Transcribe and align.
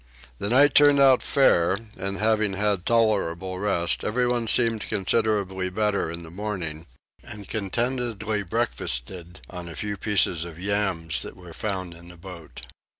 The 0.39 0.49
night 0.49 0.73
turned 0.73 0.99
out 0.99 1.21
fair 1.21 1.77
and, 1.95 2.17
having 2.17 2.53
had 2.53 2.87
tolerable 2.87 3.59
rest, 3.59 4.03
everyone 4.03 4.47
seemed 4.47 4.81
considerably 4.87 5.69
better 5.69 6.09
in 6.09 6.23
the 6.23 6.31
morning, 6.31 6.87
and 7.21 7.47
contentedly 7.47 8.41
breakfasted 8.41 9.41
on 9.47 9.69
a 9.69 9.75
few 9.75 9.97
pieces 9.97 10.43
of 10.43 10.57
yams 10.57 11.21
that 11.21 11.35
were 11.37 11.53
found 11.53 11.93
in 11.93 12.07
the 12.07 12.17
boat. 12.17 12.63